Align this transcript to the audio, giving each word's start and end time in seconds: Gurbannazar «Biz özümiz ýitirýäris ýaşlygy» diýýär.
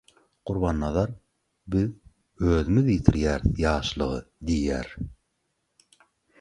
Gurbannazar 0.51 1.11
«Biz 1.75 1.91
özümiz 2.53 2.89
ýitirýäris 2.95 3.61
ýaşlygy» 3.67 4.27
diýýär. 4.51 4.93